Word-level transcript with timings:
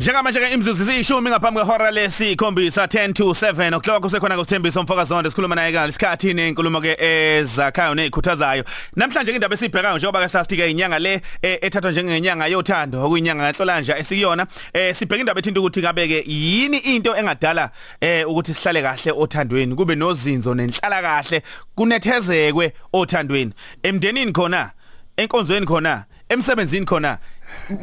Njengamanje 0.00 0.40
ke 0.40 0.52
imzuzu 0.52 0.84
ziyishumi 0.84 1.30
ngaphambi 1.30 1.60
kwehora 1.60 1.90
lesikhombisa 1.90 2.84
10 2.84 3.12
to 3.12 3.24
7 3.24 3.76
o'clock 3.76 4.02
kusekhona 4.02 4.36
kuthembisa 4.36 4.80
umfokazi 4.80 5.08
zonke 5.08 5.30
sikhuluma 5.30 5.54
naye 5.54 5.72
kanje 5.72 5.88
isikhathi 5.88 6.34
nenkulumo 6.34 6.80
ke 6.80 6.96
ezakhayo 7.00 7.94
nezikhuthazayo 7.94 8.64
namhlanje 8.96 9.32
ke 9.32 9.36
indaba 9.36 9.54
esibhekayo 9.54 9.96
njengoba 9.96 10.20
ke 10.20 10.28
sasithi 10.28 10.56
ke 10.56 10.70
inyanga 10.70 10.98
le 10.98 11.22
eh, 11.42 11.58
ethathwa 11.62 11.90
njengenyanga 11.90 12.46
yothando 12.46 13.04
okuyinyanga 13.04 13.52
kanhlolanja 13.52 13.98
esikuyona 13.98 14.46
eh 14.72 14.94
sibheka 14.94 15.20
indaba 15.20 15.40
ethinta 15.40 15.60
ukuthi 15.60 15.82
kabe 15.82 16.08
ke 16.08 16.24
yini 16.26 16.76
into 16.76 17.16
engadala 17.16 17.70
eh 18.00 18.28
ukuthi 18.28 18.54
sihlale 18.54 18.82
kahle 18.82 19.12
othandweni 19.12 19.74
kube 19.74 19.94
nozinzo 19.94 20.54
nenhlala 20.54 21.02
kahle 21.02 21.42
kunethezekwe 21.76 22.72
othandweni. 22.92 23.52
Emndenini 23.82 24.32
khona 24.32 24.70
enkonzweni 25.16 25.66
khona 25.66 26.04
emsebenzini 26.28 26.86
khona 26.86 27.18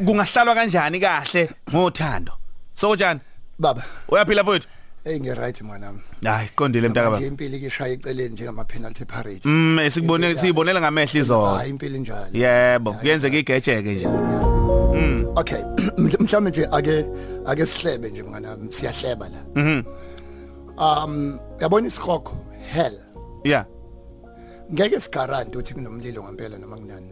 kungahlalwa 0.04 0.54
kanjani 0.54 1.00
kahle? 1.00 1.50
Ngothando. 1.70 2.32
So 2.74 2.94
njani 2.94 3.20
baba. 3.58 3.82
Uyaphila 4.08 4.42
mfowethu 4.42 4.68
hey 5.04 5.20
ngi 5.20 5.34
right 5.34 5.62
mwanami 5.62 6.00
hayi 6.24 6.48
qondile 6.56 6.88
mntaka 6.88 7.08
nje 7.08 7.16
baba 7.16 7.26
impilo 7.26 7.56
ikishaya 7.56 7.92
eceleni 7.92 8.34
njengama 8.34 8.64
penalty 8.64 9.04
parade. 9.04 9.40
Mm 9.44 9.90
sikubone 9.90 10.36
siyibonela 10.36 10.80
ngamehla 10.80 11.20
izolo. 11.20 11.54
Hayi 11.54 11.70
impilo 11.70 11.98
njalo 11.98 12.26
yebo 12.32 12.92
kuyenzeka 12.92 13.36
igejeke 13.36 13.92
nje. 13.94 14.06
Mm. 14.08 15.26
Okay 15.36 15.62
mhlawumbe 15.98 16.50
nje 16.50 16.68
ake 16.72 17.04
ake 17.46 17.66
sihlebe 17.66 18.10
nje 18.10 18.22
mnganami. 18.22 18.72
Siyahleba 18.72 19.28
la. 19.28 19.62
Mhm 19.62 19.82
um 20.78 21.38
yabona 21.60 21.86
isikhokho 21.86 22.36
hell. 22.72 22.98
Yeah. 23.44 23.64
Ngeke 24.72 25.00
sigaranti 25.00 25.58
ukuthi 25.58 25.74
kunomlilo 25.74 26.22
ngempela 26.22 26.58
noma 26.58 26.76
kunani. 26.76 27.10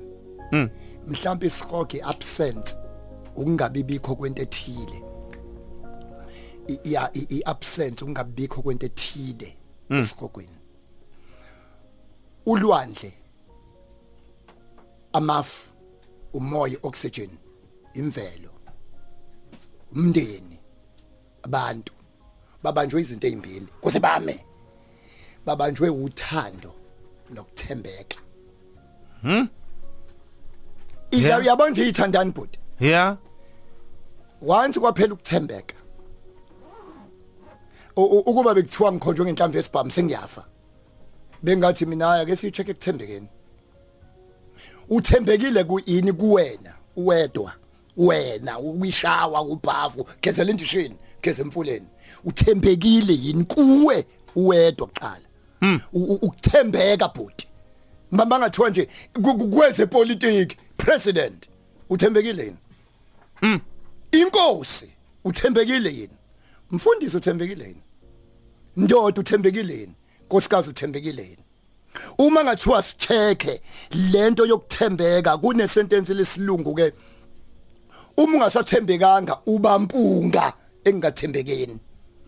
Mm. 0.52 0.68
Mhlawumbe 1.06 1.46
isikhokho 1.46 1.98
absent 2.02 2.76
ukungabi 3.36 3.82
bikho 3.82 4.16
kwento 4.16 4.42
ethile. 4.42 5.02
Iya 6.84 7.10
i 7.14 7.42
absent 7.44 8.02
ukungabikho 8.02 8.62
kwento 8.62 8.86
ethile 8.86 9.56
esikhokweni 9.90 10.58
ulwandle 12.46 13.12
amafu 15.12 15.72
umoya 16.32 16.78
oxygen 16.82 17.30
imvelo 17.94 18.50
umndeni 19.92 20.58
abantu 21.42 21.92
babanjwe 22.62 23.00
izinto 23.00 23.26
ezimbili 23.26 23.68
kuze 23.80 24.00
bame 24.00 24.44
babanjwe 25.46 25.88
uthando 25.88 26.74
nokuthembeka. 27.30 28.18
Yeah. 29.24 29.46
Iya 31.12 31.38
uyabona 31.38 31.70
nje 31.70 31.88
ithandani 31.88 32.30
bhuti 32.32 32.58
yeah. 32.80 33.16
Once 34.46 34.80
kwaphela 34.80 35.14
ukuthembeka. 35.14 35.74
U- 37.96 38.02
u- 38.04 38.18
ukuba 38.18 38.54
bekuthiwa 38.54 38.92
ngikhonjwe 38.92 39.24
ngenhlamvu 39.26 39.56
yesibhamu 39.56 39.90
sengiyafa. 39.90 40.44
Bengathi 41.42 41.86
mina 41.86 42.14
ake 42.14 42.36
sicheck 42.36 42.68
ekuthembekeni. 42.68 43.28
Uthembekile 44.90 45.64
kuyini 45.64 46.12
kuwena 46.12 46.74
uwedwa 46.96 47.52
wena 47.96 48.58
ukwishawa 48.58 49.44
kubhavu 49.44 50.06
gezela 50.22 50.50
indishini 50.50 50.96
geze 51.22 51.42
emfuleni. 51.42 51.86
Uthembekile 52.24 53.12
yini 53.12 53.44
kuwe 53.44 54.06
uwedwa 54.34 54.86
kuqala. 54.86 55.26
U- 55.92 55.98
u- 56.04 56.18
ukuthembeka 56.22 57.08
bhuti. 57.08 57.48
Mama 58.12 58.38
ngathiwa 58.38 58.70
nje 58.70 58.88
ku- 59.12 59.36
ku- 59.38 59.48
kweze 59.48 59.86
politics 59.86 60.56
president 60.76 61.48
uthembekile 61.90 62.42
yini? 62.44 62.56
Inkosi 64.12 64.88
uthembekile 65.24 65.90
yini? 65.90 66.08
Mfundisi 66.70 67.16
uthembekile 67.16 67.64
yini? 67.64 67.82
Ndoda 68.76 69.20
uthembekile 69.20 69.74
yini? 69.74 69.92
Nkosikazi 70.26 70.70
uthembekile 70.70 71.22
yini? 71.22 71.36
Uma 72.18 72.44
ngathiwa 72.44 72.82
sicheke 72.82 73.60
lento 74.12 74.46
yokuthembeka 74.46 75.38
kune 75.38 75.68
sentence 75.68 76.14
lesilungu 76.14 76.74
ke 76.74 76.92
uma 78.16 78.34
ungasathembekanga 78.36 79.38
uba 79.46 79.78
mpunga 79.78 80.52
engathembekeni 80.84 81.78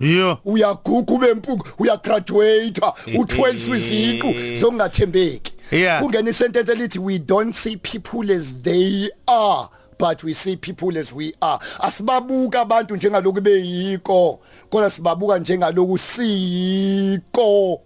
yo 0.00 0.38
uyaguga 0.44 1.14
ube 1.14 1.34
mpunga 1.34 1.64
uyagraduate 1.78 2.80
u12 3.06 3.76
iziqu 3.76 4.34
zongathembeki 4.60 5.50
Yeah. 5.52 5.53
Kungena 6.00 6.30
isentence 6.30 6.72
elithi 6.72 6.98
we 6.98 7.18
don't 7.18 7.52
see 7.54 7.76
people 7.76 8.32
as 8.32 8.62
they 8.62 9.10
are 9.26 9.68
but 9.98 10.24
we 10.24 10.34
see 10.34 10.56
people 10.56 10.98
as 10.98 11.12
we 11.12 11.34
are. 11.40 11.58
Asibabuka 11.80 12.60
abantu 12.60 12.96
njengaloku 12.96 13.40
beyiko 13.40 14.40
kodwa 14.70 14.90
sibabuka 14.90 15.38
njengaloku 15.38 15.98
siko 15.98 17.80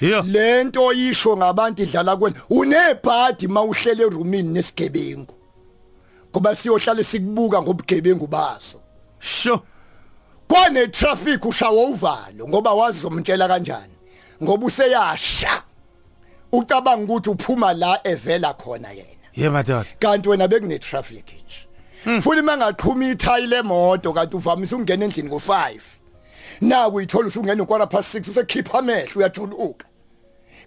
yo 0.00 0.22
lento 0.22 0.92
yisho 0.92 1.36
ngabantu 1.36 1.82
idlala 1.82 2.16
kwena 2.16 2.36
unebhadi 2.50 3.48
mawuhlele 3.48 4.02
erumini 4.02 4.48
nesigebengu 4.48 5.34
ngoba 6.30 6.54
siyohlala 6.54 7.04
sikubuka 7.04 7.62
ngobugebengu 7.62 8.26
baso. 8.26 8.80
Sho 9.18 9.60
kwane 10.48 10.86
traffic 10.86 11.44
ushawa 11.44 11.84
uvalo 11.84 12.48
ngoba 12.48 12.72
wazi 12.74 13.00
zomtshela 13.00 13.48
kanjani? 13.48 13.94
Ngoba 14.42 14.66
useyasha. 14.66 15.62
Ucabanga 16.52 17.04
ukuthi 17.12 17.30
uphuma 17.30 17.72
la 17.74 18.00
evela 18.04 18.54
khona 18.54 18.88
yena. 18.88 19.08
Yeah 19.34 19.52
madoda. 19.52 19.86
Kanti 19.98 20.28
wena 20.28 20.48
bekune 20.48 20.78
traffic 20.78 21.24
nje. 21.26 22.20
Futhi 22.20 22.42
mangaqhuma 22.42 23.04
ithayi 23.12 23.46
lemoto 23.46 24.12
kanti 24.12 24.36
uvamise 24.36 24.74
ukungena 24.74 25.04
endlini 25.04 25.28
ngo5 25.28 25.80
naku 26.60 26.96
uyithola 26.96 27.26
usungena 27.26 27.62
ukora 27.62 27.86
past 27.86 28.14
6 28.14 28.30
usekhipha 28.30 28.78
amehlo 28.78 29.12
uyajuluka. 29.16 29.86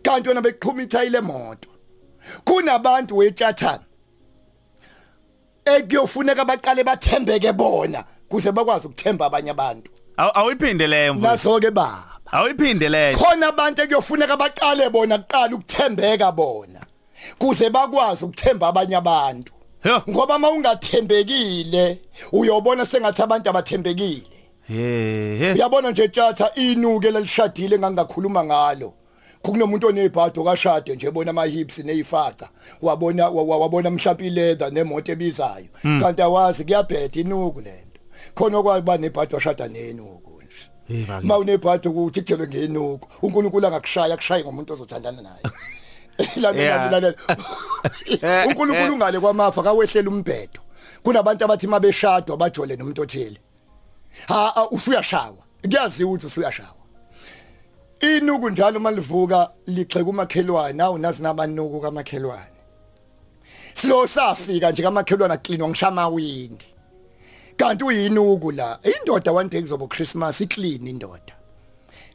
Kanti 0.02 0.30
wena 0.30 0.42
beqhuma 0.42 0.84
ithayi 0.84 1.10
lemoto. 1.10 1.70
Kunabantu 2.44 3.18
wetshathana. 3.18 3.84
Ekuyofuneka 5.66 6.46
baqale 6.46 6.84
bathembeke 6.84 7.54
bona 7.54 8.04
kuze 8.30 8.52
bakwazi 8.52 8.88
ukuthemba 8.88 9.26
abanye 9.26 9.52
abantu. 9.52 9.92
Aw- 10.18 10.32
awiphinde 10.34 10.88
leyo 10.88 11.14
mfowethu. 11.14 11.32
Naso 11.32 11.60
ke 11.60 11.72
baba. 11.72 12.17
Awiphinde 12.32 12.90
leyo 12.90 13.18
khona 13.18 13.48
abantu 13.48 13.82
ekuyofuneka 13.82 14.38
baqale 14.38 14.90
bona 14.90 15.18
kuqala 15.18 15.56
ukuthembeka 15.56 16.32
bona 16.32 16.82
kuze 17.40 17.70
bakwazi 17.70 18.26
ukuthemba 18.26 18.68
abanye 18.68 18.96
abantu. 18.96 19.54
Yo. 19.84 20.02
Ngoba 20.10 20.40
mawungathembekile 20.40 22.02
uyobona 22.32 22.86
sengathi 22.86 23.22
abantu 23.22 23.50
abathembekile. 23.50 24.28
Yeah 24.70 25.42
yeah 25.42 25.56
uyabona 25.56 25.92
nje 25.92 26.08
tjatha 26.08 26.52
inuke 26.56 27.12
lelishadile 27.12 27.76
engangakhuluma 27.76 28.44
ngalo. 28.44 28.94
Kunomuntu 29.42 29.88
onezibhado 29.88 30.44
kashade 30.44 30.96
nje 30.96 31.12
bona 31.12 31.30
ama 31.32 31.46
hips 31.46 31.78
nezifaca 31.80 32.48
wabona 32.82 33.30
wa- 33.30 33.44
wa- 33.44 33.58
wabona 33.58 33.90
mhlawumbe 33.90 34.30
leather 34.30 34.72
nemoto 34.74 35.12
ebizayo. 35.12 35.68
Kanti 36.02 36.22
awazi 36.22 36.64
kuyabheda 36.64 37.20
inuku 37.22 37.62
lento 37.62 38.02
khona 38.36 38.58
okwakuba 38.58 38.98
nebhado 38.98 39.36
washada 39.36 39.68
nenuku 39.68 40.27
mawunebhado 41.24 41.90
ukuthi 41.90 42.22
kujelwe 42.22 42.48
ngenuku 42.48 43.08
uNkulunkulu 43.22 43.68
angakushaya 43.68 44.14
akushaye 44.14 44.44
ngomuntu 44.44 44.74
ozothandana 44.74 45.22
naye. 45.22 45.44
Lalela 46.42 46.92
lalela 46.92 47.16
uNkulunkulu 48.48 48.94
ungale 48.94 49.20
kwamafa 49.20 49.64
kawehlela 49.64 50.09
umbhedo. 50.09 50.59
Kunabantu 51.03 51.46
abathi 51.46 51.68
mabeshadwa 51.68 52.38
bajole 52.38 52.75
nomuntu 52.75 53.02
othile. 53.02 53.38
Ha 54.28 54.52
ha, 54.56 54.70
usuyashawa. 54.70 55.38
Kuyaziwa 55.62 56.09
ukuthi 56.09 56.25
usuyashawa. 56.25 56.78
Inuku 58.00 58.50
njalo 58.50 58.80
malivuka 58.80 59.50
ligxeka 59.68 60.09
umakhelwane 60.09 60.84
awu 60.84 60.98
nazi 60.98 61.24
nabanuku 61.24 61.81
kamakhelwane. 61.81 62.58
Silo 63.74 64.08
safika 64.08 64.72
nje 64.72 64.84
kamakhelwane 64.84 65.34
aklinwa 65.34 65.69
ngishama 65.69 66.08
windi. 66.08 66.66
Kanti 67.57 67.84
uyinuku 67.84 68.51
la 68.51 68.79
indoda 68.84 69.31
one 69.31 69.50
day 69.50 69.62
kuzoba 69.62 69.88
Christmas 69.88 70.42
iclean 70.42 70.88
indoda. 70.88 71.33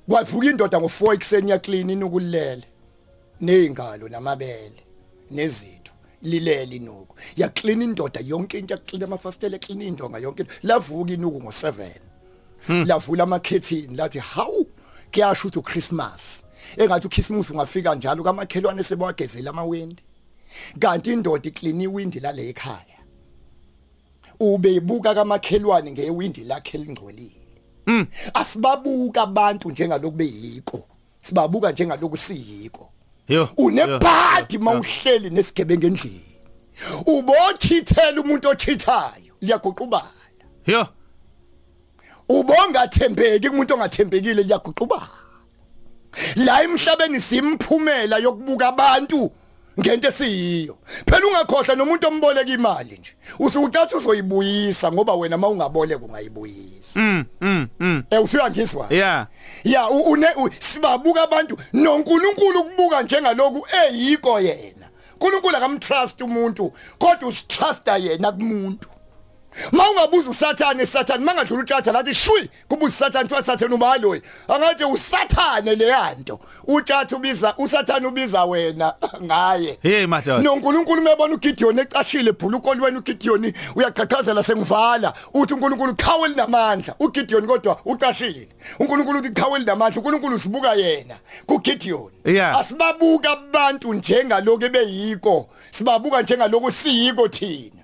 Kwavuka 0.09 0.47
indoda 0.47 0.79
ngo4 0.79 1.15
ekseni 1.15 1.51
ya 1.51 1.59
clean 1.59 1.91
inuku 1.91 2.21
lilele. 2.21 2.65
Nezingalo 3.41 4.09
namabele 4.09 4.85
nezitho 5.31 5.93
lilele 6.23 6.77
inuku. 6.77 7.17
Ya 7.37 7.49
clean 7.49 7.83
indoda 7.83 8.21
yonke 8.21 8.59
into 8.59 8.75
yakclean 8.75 9.03
amafastela 9.03 9.59
clean 9.59 9.83
indonga 9.83 10.19
yonke 10.19 10.45
lavuka 10.63 11.13
inuku 11.13 11.39
ngo7 11.39 11.91
lavula 12.87 13.23
amakhethini 13.25 13.97
lathi 13.97 14.19
hawu 14.19 14.67
kuyasho 15.13 15.49
ukuthi 15.49 15.59
uChristmas. 15.59 16.45
Engathi 16.77 17.07
uChristmas 17.07 17.51
ungafika 17.51 17.95
njalo 17.95 18.23
kamakhelwane 18.23 18.85
sebawagezela 18.85 19.51
amawindi 19.51 20.03
kanti 20.79 21.13
indoda 21.13 21.49
iclean 21.49 21.81
iwindi 21.81 22.21
lale 22.21 22.49
ekhaya. 22.49 22.92
Ube 24.43 24.75
ibuka 24.75 25.15
kamakhelwane 25.15 25.93
ngewindi 25.93 26.45
lakhe 26.45 26.79
elingcolile. 26.79 27.31
Asibabuka 28.35 29.23
abantu 29.23 29.71
njengaloku 29.71 30.17
beyiko. 30.17 30.89
Sibabuka 31.23 31.73
njengaloku 31.73 32.17
siyiko. 32.17 32.91
Yo 33.29 33.49
unebhadi 33.57 34.59
mawuhleli 34.59 35.31
nesigebengu 35.31 35.87
endlini 35.87 36.25
ubochithela 37.07 38.21
umuntu 38.21 38.49
ochithayo. 38.49 39.35
Liyaguqubala. 39.41 40.11
Yo. 40.67 40.87
Ubongathembeki 42.29 43.51
kumuntu 43.51 43.75
ongathembekile 43.75 44.43
liyaguquba 44.43 45.09
la 46.37 46.63
emhlabeni 46.63 47.21
simphumela 47.21 48.19
yokubuka 48.19 48.69
abantu. 48.69 49.31
Ngento 49.81 50.09
esiyiyo. 50.09 50.79
Phela 51.07 51.27
ungakhohlwa 51.27 51.77
nomuntu 51.77 52.09
omboleka 52.09 52.51
imali 52.51 52.99
nje. 52.99 53.11
Usukucathi 53.39 53.97
uzoyibuyisa 53.97 54.93
ngoba 54.93 55.15
wena 55.15 55.39
mawungaboleka 55.39 56.05
ungayibuyisa 56.05 57.01
mm 57.01 57.25
mm 57.41 57.69
mm. 57.81 58.03
Eh 58.11 58.25
usuyangizwa 58.25 58.87
yeah 58.91 59.27
ya. 59.65 59.89
Une 59.91 60.27
sibabuka 60.59 61.23
abantu 61.23 61.59
noNkulunkulu 61.73 62.61
ukubuka 62.61 63.03
njengaloku 63.03 63.67
eyiko 63.85 64.41
yena. 64.41 64.89
uNkulunkulu 65.23 65.57
akamtrust 65.57 66.21
umuntu 66.21 66.73
kodwa 66.99 67.29
usitrusta 67.29 67.97
yena 67.97 68.33
kumuntu. 68.33 68.89
Mawungabuza 69.73 70.31
uSathane 70.31 70.83
uSathane 70.83 71.25
mangadlula 71.25 71.63
utshatha 71.63 71.93
lathi 71.93 72.15
shwi 72.15 72.51
kuba 72.69 72.87
uSathane 72.87 73.29
thiwa 73.29 73.43
Sathane 73.43 73.75
ubaloyi 73.75 74.23
angathi 74.49 74.85
uSathane 74.85 75.75
leyanto 75.75 76.41
utshatha 76.67 77.17
ubiza 77.17 77.55
uSathane 77.59 78.07
ubiza 78.07 78.45
wena 78.45 78.95
ngaye. 79.23 79.79
Hey 79.83 80.07
madoda. 80.07 80.43
noNkulunkulu 80.43 81.03
mebona 81.03 81.35
uGideon 81.35 81.79
ecashile 81.79 82.33
bhuluko 82.33 82.71
wena 82.71 82.99
uGideon 82.99 83.53
uyaqhaqhazela 83.77 84.43
sengivala. 84.43 85.13
Uthi 85.35 85.55
uNkulunkulu 85.55 85.95
qhawe 85.95 86.29
linamandla 86.29 86.95
uGideon 87.01 87.47
kodwa 87.47 87.81
ucashile. 87.85 88.49
uNkulunkulu 88.79 89.19
uthi 89.19 89.31
qhawe 89.31 89.59
linamandla 89.59 90.01
uNkulunkulu 90.01 90.37
usibuka 90.37 90.75
yena. 90.75 91.15
kuGideon. 91.47 92.11
Yeah. 92.25 92.59
asibabuka 92.59 93.31
abantu 93.31 93.95
njengaloku 93.95 94.65
ebeyiko. 94.65 95.49
Sibabuka 95.71 96.23
njengaloku 96.23 96.71
siyiko 96.71 97.29
thina. 97.29 97.82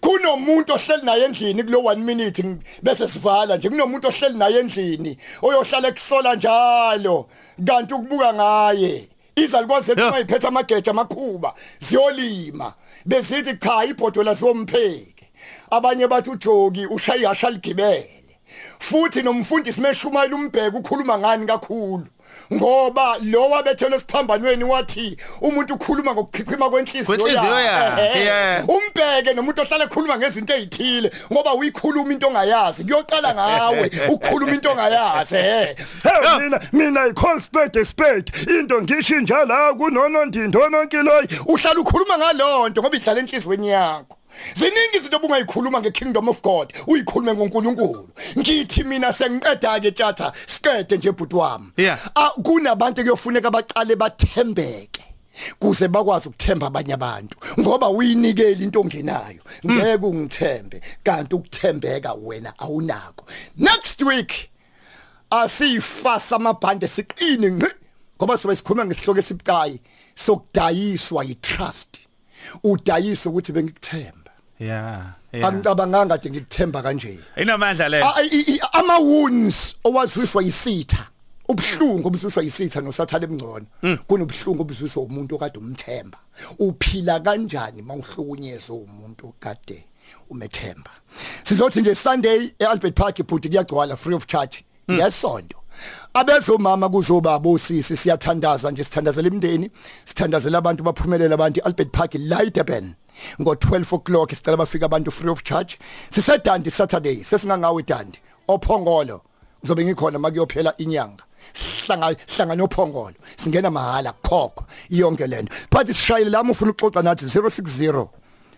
Kunomuntu 0.00 0.72
ohleli 0.72 1.02
naye 1.04 1.24
endlini 1.24 1.62
kulo 1.62 1.78
1 1.78 1.96
minute 1.98 2.42
ng- 2.42 2.58
bese 2.82 3.08
sivala 3.08 3.56
nje. 3.56 3.68
Kunomuntu 3.68 4.08
ohleli 4.08 4.38
naye 4.38 4.58
endlini 4.60 5.18
oyohlala 5.42 5.88
ekusola 5.88 6.34
njalo 6.34 7.26
kanti 7.66 7.94
ukubuka 7.94 8.34
ngaye 8.34 9.08
izalukazi 9.36 9.86
zethu 9.86 10.00
Yeah. 10.00 10.12
mayiphethe 10.12 10.46
amageja 10.48 10.90
amakhuba 10.90 11.54
ziyolima. 11.80 12.74
Bezithi 13.06 13.54
cha 13.58 13.84
ibhodola 13.84 14.34
sompheki 14.34 15.14
abanye 15.70 16.06
bathi 16.08 16.30
ujogi 16.30 16.86
ushaya 16.86 17.20
ihasha 17.20 17.50
ligibele. 17.50 18.10
Futhi 18.78 19.22
nomfundisi 19.22 19.80
meshumayela 19.80 20.34
umbheke 20.36 20.76
ukhuluma 20.76 21.18
ngani 21.18 21.46
kakhulu? 21.46 22.06
Ngoba 22.52 23.16
lo 23.22 23.50
wabethelwe 23.50 23.96
esiphambanweni 23.96 24.64
wathi 24.64 25.16
umuntu 25.40 25.74
ukhuluma 25.74 26.12
ngokuchichima 26.14 26.70
kwenhliziyo 26.70 27.04
Kwenhliziyo 27.18 27.60
yakhe, 27.60 28.02
Ehhe. 28.02 28.20
yeah. 28.24 28.68
umbheke 28.68 29.32
nomuntu 29.34 29.62
ohlala 29.62 29.84
ekhuluma 29.84 30.18
ngezinto 30.18 30.54
ezithile 30.56 31.10
ngoba 31.32 31.54
uyikhuluma 31.54 32.12
into 32.12 32.26
ongayazi 32.28 32.84
kuyoqala 32.84 33.34
ngawe 33.34 33.90
ukukhuluma 34.12 34.52
into 34.54 34.70
ongayazi 34.70 35.34
he 35.36 35.76
Hey 36.02 36.38
mina 36.40 36.60
mina 36.72 37.00
i 37.02 37.12
call 37.12 37.40
spade 37.40 37.76
a 37.80 37.84
spade 37.84 38.32
into 38.60 38.82
ngisho 38.82 39.20
njala 39.20 39.74
kunono 39.74 40.24
ndindo 40.24 40.68
nonkiloyi 40.68 41.28
uhlala 41.46 41.80
ukhuluma 41.80 42.18
ngalonto 42.18 42.80
ngoba 42.82 42.96
idlala 42.96 43.20
enhlizweni 43.20 43.68
yakho. 43.68 44.17
Ziningi 44.54 44.96
izinto 44.96 45.16
obungayikhuluma 45.16 45.80
ngekingdom 45.80 46.28
of 46.28 46.42
god 46.42 46.72
uyikhulume 46.86 47.34
ngoNkulunkulu. 47.34 48.08
Ngithi 48.38 48.84
mina 48.84 49.12
sengiqeda 49.12 49.80
ke 49.80 49.90
tjatha 49.90 50.32
siqede 50.46 50.96
nje 50.96 51.12
bhuti 51.12 51.36
wami. 51.36 51.72
Ah, 52.14 52.30
kunabantu 52.30 53.02
kuyofuneka 53.02 53.50
baqale 53.50 53.96
bathembeke 53.96 55.04
kuze 55.58 55.88
bakwazi 55.88 56.28
ukuthemba 56.28 56.66
abanye 56.66 56.94
abantu 56.94 57.36
ngoba 57.60 57.88
uyinikele 57.88 58.64
into 58.64 58.80
ongenayo. 58.80 59.42
Ngeke 59.66 60.06
ungithembe 60.06 60.80
kanti 61.04 61.34
ukuthembeka 61.34 62.14
wena 62.14 62.52
awunako. 62.58 63.24
Next 63.56 64.02
week 64.02 64.50
asifasa 65.30 66.36
amabhande 66.36 66.86
siqine 66.88 67.50
ngqi 67.50 67.70
ngoba 68.16 68.38
sobe 68.38 68.56
sikhuluma 68.56 68.86
ngesihloko 68.86 69.20
esibucayi 69.20 69.80
sokudayiswa 70.16 71.24
yitrust. 71.24 71.98
Udayisa 72.64 73.30
ukuthi 73.30 73.52
bengikuthemba 73.52 74.27
yeah 74.58 75.18
abantu 75.32 75.70
abanganga 75.70 76.16
nje 76.16 76.30
ngikuthemba 76.30 76.82
kanje. 76.82 77.18
Inamandla 77.36 77.88
le. 77.88 78.02
Ama 78.72 78.98
wounds 78.98 79.76
owaziwiswa 79.84 80.42
yisitha. 80.42 81.06
Ubuhlungu 81.48 82.08
obuzwiswa 82.08 82.42
yisitha 82.42 82.80
nosathala 82.80 83.24
emngcono 83.24 83.66
hmm. 83.80 83.98
kunobuhlungu 84.06 84.62
obuzwiswa 84.62 85.02
umuntu 85.02 85.34
okade 85.34 85.58
umthemba. 85.58 86.18
Uphila 86.58 87.20
kanjani 87.20 87.82
mawuhlukunyezwe 87.82 88.76
umuntu 88.76 89.28
okade 89.28 89.84
umethemba? 90.30 90.90
Sizothi 91.42 91.80
nje 91.80 91.94
Sunday 91.94 92.50
eAlbert 92.58 92.94
Park 92.94 93.18
ibhuti 93.18 93.48
kuyagcwala 93.48 93.96
free 93.96 94.14
of 94.14 94.26
charge. 94.26 94.64
Hmm. 94.86 94.96
Ngesonto. 94.96 95.58
Abezomama 96.14 96.88
kuzobaba 96.88 97.50
osisi 97.50 97.96
siyathandaza 97.96 98.70
nje 98.70 98.84
sithandazela 98.84 99.28
imndeni 99.28 99.70
sithandazela 100.04 100.58
abantu 100.58 100.84
baphumelela 100.84 101.34
abantu. 101.34 101.60
Albert 101.64 101.92
Park 101.92 102.14
Leiderben 102.14 102.94
ngo12 103.38 103.96
o'clock 103.96 104.30
sicela 104.30 104.56
bafike 104.56 104.84
abantu 104.84 105.10
free 105.10 105.30
of 105.30 105.42
charge. 105.42 105.78
Sisedandi 106.10 106.70
saturday 106.70 107.24
sesingangawe 107.24 107.82
dandi. 107.82 108.18
Ophongolo 108.48 109.20
ngizobe 109.60 109.84
ngikhona 109.84 110.18
makuyophela 110.18 110.74
inyanga. 110.78 111.24
Sihlangana 111.54 112.16
sihlangana 112.26 112.64
ophongolo 112.64 113.14
singena 113.36 113.70
mahala 113.70 114.12
khokho 114.12 114.64
yonke 114.90 115.26
lento. 115.26 115.54
Phathi 115.70 115.94
sishayile 115.94 116.30
lami 116.30 116.50
ufuna 116.50 116.72
uxoxa 116.72 117.02
nathi 117.02 117.26
060 117.26 118.08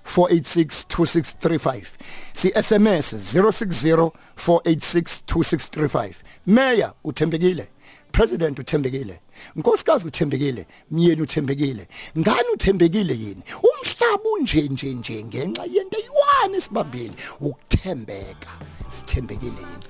4862635 0.05 1.83
si 2.33 2.53
SMS 2.63 3.37
0604862635 3.37 6.15
Meya 6.47 6.93
uthembekile? 7.05 7.63
0 7.63 7.67
President 8.13 8.59
uthembekile? 8.59 9.21
Nkosikazi 9.57 10.07
uthembekile? 10.07 10.67
Myeni 10.91 11.23
uthembekile? 11.23 11.89
Ngani 12.19 12.49
uthembekile 12.55 13.15
yini? 13.15 13.43
Umhlaba 13.63 14.31
unje 14.39 14.63
nje 14.63 14.95
nje 14.95 15.25
ngenxa 15.25 15.65
yento 15.65 15.99
eyiwane 15.99 16.61
sibambile 16.61 17.13
ukuthembeka 17.41 18.51
sithembekile 18.89 19.51
yini? 19.61 19.90